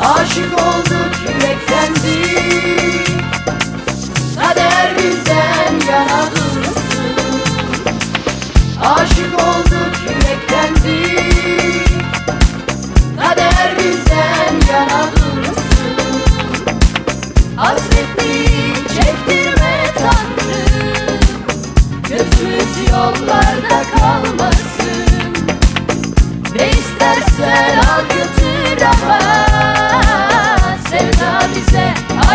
[0.00, 3.08] Aşık olduk yürektendik
[4.36, 6.37] Kader bizden yana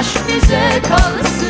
[0.04, 1.43] aşk bize kalsın